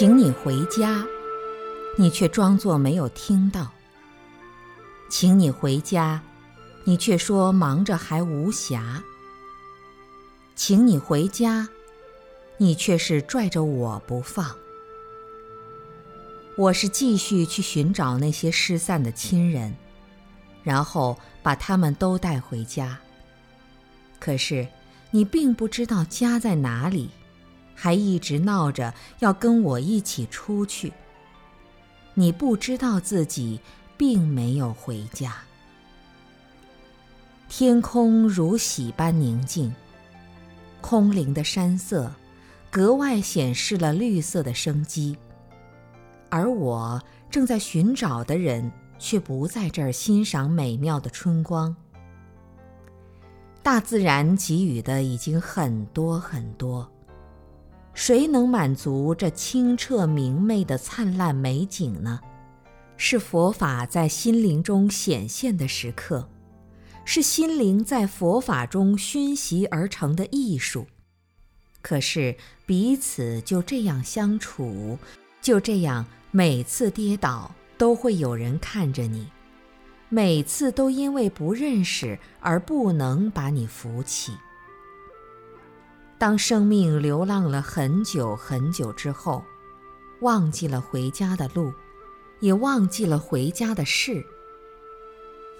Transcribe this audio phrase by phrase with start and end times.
[0.00, 1.04] 请你回家，
[1.98, 3.66] 你却装作没有听到；
[5.10, 6.22] 请你回家，
[6.84, 8.80] 你却说忙着还无暇；
[10.56, 11.68] 请你回家，
[12.56, 14.56] 你却是拽着我不放。
[16.56, 19.76] 我是继续去寻找那些失散的亲人，
[20.62, 22.98] 然后把他们都带回家。
[24.18, 24.66] 可是
[25.10, 27.10] 你并不知道家在哪里。
[27.82, 30.92] 还一直闹着要跟我一起出去。
[32.12, 33.58] 你不知道自己
[33.96, 35.34] 并没有回家。
[37.48, 39.74] 天空如洗般宁静，
[40.82, 42.12] 空灵的山色
[42.70, 45.16] 格外显示了绿色的生机。
[46.28, 51.74] 而我正在寻找的人却不在这儿欣赏美妙的春光。
[53.62, 56.86] 大自然给予的已经很多很多。
[57.92, 62.20] 谁能满足这清澈明媚的灿烂美景呢？
[62.96, 66.28] 是佛法在心灵中显现的时刻，
[67.04, 70.86] 是心灵在佛法中熏习而成的艺术。
[71.82, 72.36] 可是
[72.66, 74.98] 彼此就这样相处，
[75.40, 79.26] 就这样每次跌倒都会有人看着你，
[80.10, 84.32] 每次都因为不认识而不能把你扶起。
[86.20, 89.42] 当生命流浪了很久很久之后，
[90.20, 91.72] 忘记了回家的路，
[92.40, 94.22] 也忘记了回家的事。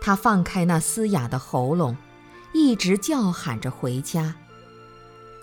[0.00, 1.96] 他放开那嘶哑的喉咙，
[2.52, 4.36] 一直叫喊着回家。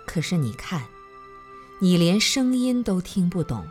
[0.05, 0.81] 可是你看，
[1.79, 3.67] 你连声音都听不懂，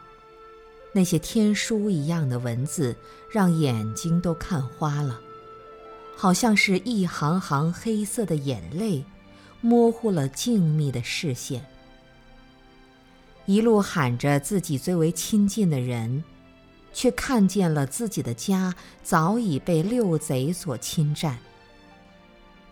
[0.92, 2.94] 那些天书一样的文字
[3.30, 5.18] 让眼睛都看花了，
[6.14, 9.02] 好像是一行行黑色的眼泪。
[9.62, 11.62] 模糊了静谧的视线，
[13.44, 16.24] 一路喊着自己最为亲近的人，
[16.94, 21.38] 却看见了自己的家早已被六贼所侵占。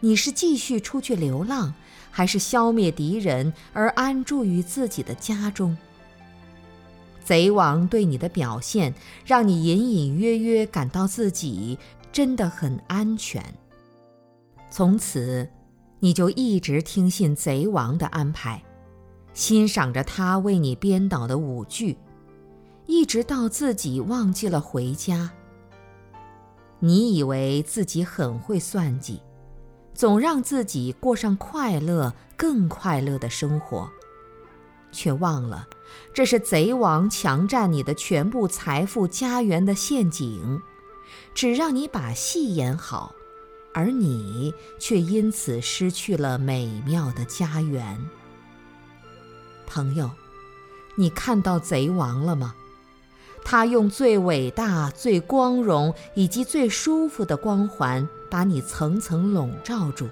[0.01, 1.75] 你是继续出去流浪，
[2.11, 5.77] 还是消灭敌人而安住于自己的家中？
[7.23, 8.95] 贼王对你的表现，
[9.27, 11.79] 让你隐隐约约感到自己
[12.11, 13.45] 真的很安全。
[14.71, 15.47] 从此。
[16.01, 18.63] 你就一直听信贼王的安排，
[19.35, 21.99] 欣赏着他为你编导的舞剧，
[22.87, 25.31] 一直到自己忘记了回家。
[26.79, 29.21] 你以为自己很会算计，
[29.93, 33.91] 总让自己过上快乐、更快乐的生活，
[34.93, 35.67] 却忘了
[36.15, 40.61] 这是贼王强占你的全部财富、家园的陷阱，
[41.35, 43.13] 只让你把戏演好。
[43.73, 47.99] 而你却因此失去了美妙的家园，
[49.67, 50.11] 朋友，
[50.97, 52.55] 你看到贼王了吗？
[53.45, 60.09] 他用最伟大、最光荣以及最舒服的光环，把你层层笼罩住，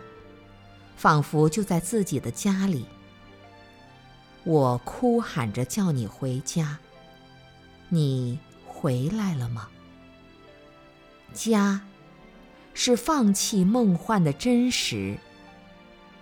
[0.96, 2.86] 仿佛就在自己的家里。
[4.44, 6.78] 我哭喊着叫你回家，
[7.88, 9.68] 你回来了吗？
[11.34, 11.80] 家。
[12.78, 15.16] 是放弃梦幻的真实，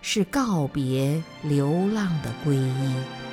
[0.00, 3.23] 是告别流浪的皈依。